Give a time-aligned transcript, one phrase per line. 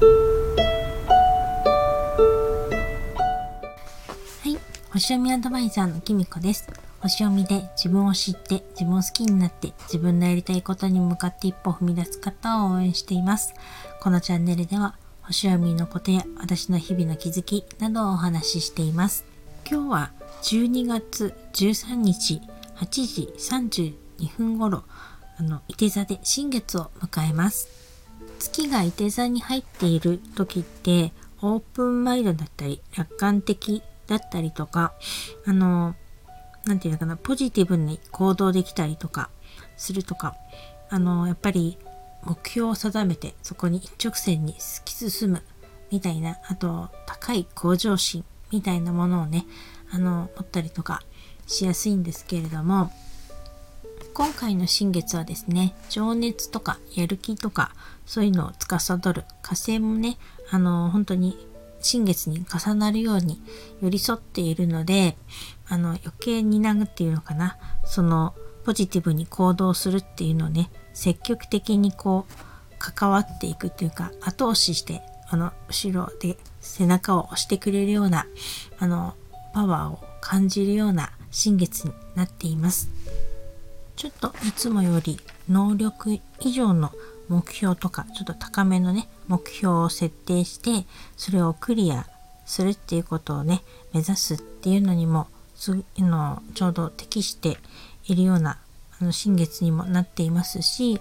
[0.00, 0.06] は
[4.44, 4.56] い。
[4.92, 6.68] 星読みアドバイザーのきみこです。
[7.00, 13.54] 星読みで自分を知って自分を好きになって自分のやりたいことに向かって一歩踏み出す方を応援しています。
[14.00, 19.24] このチャンネルでは星読みのことや私の日々の気づきなどをお話ししています。
[19.70, 20.12] 今日は
[20.42, 22.40] 12月13日
[22.76, 24.84] 8時32分頃
[25.40, 27.87] あの、伊手座で新月を迎えます。
[28.38, 34.94] 月が伊手座に入っている時って、オープンマインドだったり、楽観的だったりとか、
[35.46, 35.94] あの、
[36.64, 39.30] なんていうのかな、ポジティブに行動できたりとか
[39.76, 40.36] するとか、
[40.90, 41.78] あの、やっぱり
[42.24, 45.42] 目標を定めて、そこに一直線に突き進む
[45.90, 49.46] みたいな、あと、高い向上心みたいなものをね、
[49.90, 51.02] あの、持ったりとか
[51.46, 52.90] しやすいんですけれども、
[54.18, 57.70] 今回の新月はですね、情熱とかやる気とか、
[58.04, 60.18] そういうのを司る火星もね、
[60.50, 61.38] あの、本当に
[61.80, 63.40] 新月に重なるように
[63.80, 65.16] 寄り添っているので、
[65.68, 68.34] あの、余計になぐっていうのかな、その、
[68.64, 72.34] ポジティブに行動するっていうのをね、積極的にこう、
[72.80, 78.26] 関わっていくっていうか、後押しして、あの、後ろで背中を押してくれるような、
[78.80, 79.14] あの、
[79.54, 82.90] パワーを感じるような新月になっています。
[83.98, 85.18] ちょっといつもより
[85.50, 86.92] 能力以上の
[87.28, 92.06] 目標とかちょっと高めのね目標を設定してそれをクリア
[92.46, 97.58] するっていうことをね目指すっていうのにもすのちょうど適して
[98.06, 98.58] いるような
[99.00, 101.00] あの新月にもなっていますし、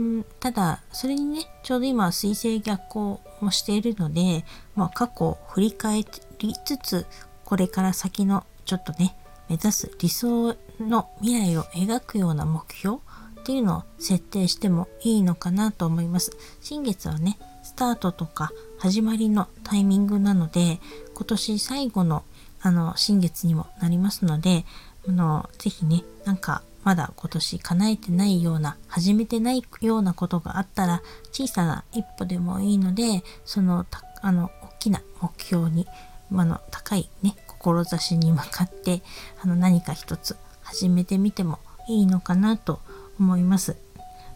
[0.00, 4.44] ん、ただそれにねちょうど今水星逆行もしているので、
[4.76, 6.04] まあ、過去を振り返
[6.38, 7.06] りつつ
[7.44, 9.16] これから先のちょっとね
[9.48, 12.98] 目指す理想の未来を描くような目標
[13.40, 16.36] っていうのを設定してもいいのかなと思います。
[16.60, 20.80] 新月はね、スタートとか始まりのタイミングなので、
[21.14, 22.24] 今年最後の
[22.60, 24.64] あの新月にもなりますので、
[25.08, 33.84] あのぜひね、なんかまだ今年叶えてないような、始めてないようなことがあったら、小さな一歩でもいいので、その、
[34.22, 35.88] あの、大きな目標に、
[36.32, 37.34] あの、高いね、
[37.74, 39.02] 志に向かって
[39.42, 42.80] あの何か一つ始めてみてもいいのかなと
[43.18, 43.76] 思います。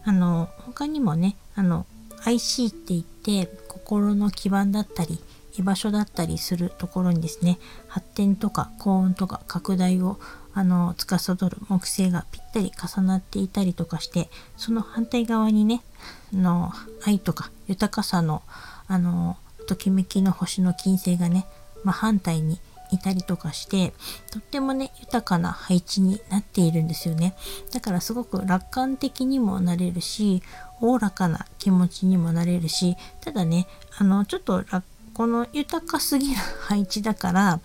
[0.03, 1.85] あの他にもねあの
[2.25, 5.19] IC って言って心の基盤だったり
[5.57, 10.17] 居場所だったりするところにですね発展とか幸運とか拡大を
[10.53, 15.81] あの司る木星がぴったり重なっていたりとかしてその反対側にね
[16.33, 16.71] の
[17.05, 18.41] 愛とか豊かさの
[18.87, 19.37] あの
[19.67, 21.45] ときめきの星の金星がね、
[21.83, 22.59] まあ、反対に
[22.91, 23.93] いたりとかして
[24.31, 27.35] とってもね豊かな配置になっているんですよね。
[27.73, 30.43] だからすごく楽観的にもなれるし
[30.81, 34.63] おおらかな気持ちにもなれるしただねあのちょっと
[35.13, 37.59] この豊かすぎる配置だから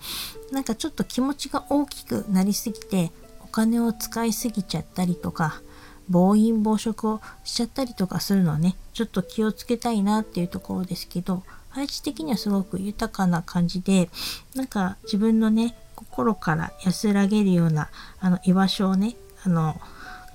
[0.51, 3.11] なんかちょっと気持ちが大きくなりすぎて
[3.43, 5.61] お金を使いすぎちゃったりとか
[6.09, 14.09] 暴飲暴食をしちゃったりとかするのはねちょっと気をつけたいなっていうところですけど配置的にはすごく豊かな感じで
[14.55, 17.89] なんか自分のね心から安らげるような
[18.19, 19.79] あの居場所をねあの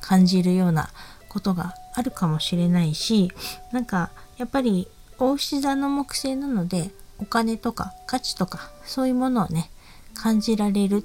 [0.00, 0.90] 感じるような
[1.28, 3.32] ことがあるかもしれないし
[3.72, 4.88] なんかやっぱり
[5.18, 9.70] 大牛座の木星なのでお金とか価値とかそういうものをね
[10.14, 11.04] 感じられる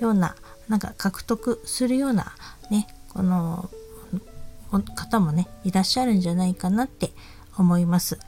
[0.00, 0.34] ような
[0.68, 2.32] なんか獲得するような
[2.70, 3.68] ねこの
[4.94, 7.10] 方もねいらっしゃるんじゃないかなって
[7.58, 8.18] 思います。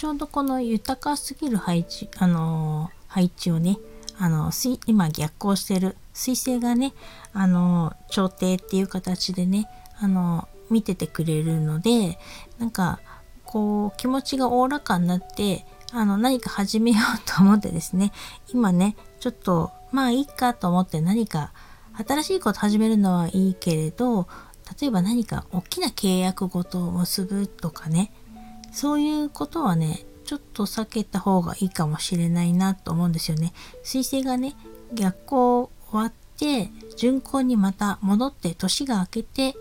[0.00, 3.76] ちょうどこの豊かすぎる配置、あのー、配置をね、
[4.18, 4.50] あの
[4.86, 6.94] 今逆行してる彗星がね、
[7.34, 9.68] あの調停っていう形でね、
[10.00, 12.18] あの見ててくれるので、
[12.58, 13.00] なんか、
[13.44, 18.10] こう、気持ちがおおらかになって、あの、何か始めようと思ってですね、
[18.48, 21.52] 今ね、ちょっと、まあいいかと思って何か、
[22.08, 24.28] 新しいこと始めるのはいいけれど、
[24.80, 28.14] 例えば何か大きな契約ごとを結ぶとかね、
[28.72, 33.52] そういうことはね、ちょっと避けた方がいいかもしれないなと思うんですよね。
[33.84, 34.54] 彗星がね、
[34.92, 39.54] 逆行終わって、巡行にまた戻って、年が明けて、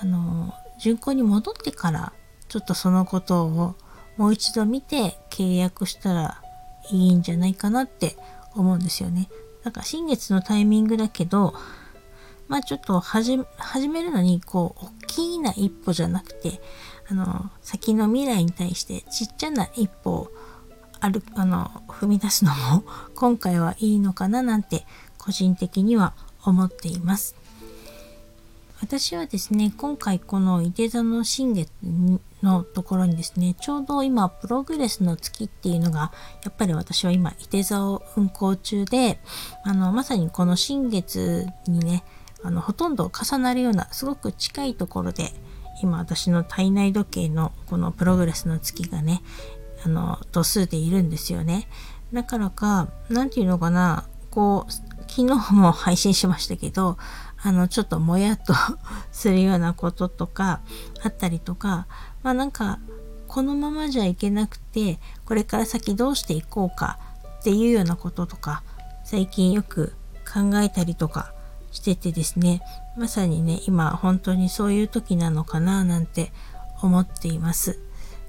[0.00, 2.12] あの、巡行に戻ってから、
[2.48, 3.76] ちょっとそのことを
[4.16, 6.42] もう一度見て契約したら
[6.90, 8.16] いいんじゃないかなって
[8.54, 9.28] 思うんですよね。
[9.64, 11.54] なんか新月のタイミングだけど、
[12.48, 13.36] まあちょっと始
[13.88, 16.60] めるのにこう大きな一歩じゃなくて
[17.10, 20.32] あの先の未来に対してちっちゃな一歩を
[21.00, 22.84] 歩あの踏み出すのも
[23.14, 26.14] 今回はいいのかななんて個人的には
[26.44, 27.34] 思っています。
[28.80, 31.68] 私はですね、今回この伊手座の新月
[32.42, 36.12] のところにですね、ちょうど今、プログレスの月っていうのが、
[36.44, 39.20] やっぱり私は今、伊手座を運行中で、
[39.64, 42.04] あの、まさにこの新月にね、
[42.44, 45.32] あの、ほとんど重なるような、すごく近いところで、
[45.82, 49.22] 今私の体内時計のこのプログレスの月がね、
[49.84, 51.68] あの、度数でいるんですよね。
[52.12, 56.98] だからか、なんていうのかな、こう、昨日も配信しましたけど、
[57.42, 58.54] あの、ちょっともやっと
[59.12, 60.60] するようなこととか
[61.02, 61.86] あったりとか、
[62.22, 62.78] まあなんか、
[63.26, 66.98] このままじゃいけなくて、これから先どうしていこうか
[67.40, 68.62] っていうようなこととか、
[69.04, 69.94] 最近よく
[70.26, 71.32] 考えたりとか
[71.70, 72.62] しててですね、
[72.96, 76.32] まさにね、今本当にそういう時なのかななんて
[76.82, 77.78] 思っています。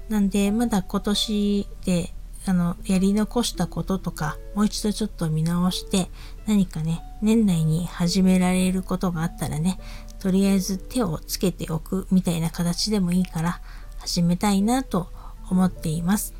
[0.08, 2.12] なんで、まだ今年で
[2.46, 6.10] あの、やり残したこととか、もう一度ちょっと見直して、
[6.46, 9.78] 何かね、年内に始められることがあったらね、
[10.18, 13.60] とりあえず手をつけておくみたいな形でもいいから、
[13.98, 15.08] 始めたいなと
[15.50, 16.34] 思っています。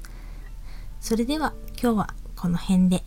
[1.00, 3.04] それでは今日はこの辺で、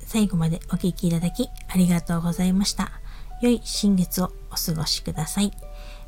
[0.00, 3.01] 最後までお聴きいただきありがとうございました。
[3.42, 5.52] 良い新月をお過ごしください。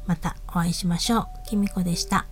[0.07, 1.27] またお会いしましょう。
[1.47, 2.27] きみこでした。